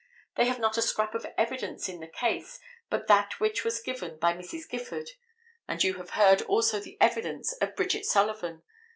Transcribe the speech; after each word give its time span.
They 0.35 0.45
have 0.47 0.57
not 0.57 0.79
a 0.79 0.81
scrap 0.81 1.13
of 1.13 1.27
evidence 1.37 1.87
in 1.87 1.99
the 1.99 2.07
case 2.07 2.59
but 2.89 3.05
that 3.05 3.39
which 3.39 3.63
was 3.63 3.79
given 3.79 4.17
by 4.17 4.33
Mrs. 4.33 4.67
Gifford, 4.67 5.11
and 5.67 5.83
you 5.83 5.93
have 5.99 6.09
heard 6.17 6.41
also 6.41 6.79
the 6.79 6.97
evidence 6.99 7.53
of 7.57 7.75
Bridget 7.75 8.07
Sullivan. 8.07 8.63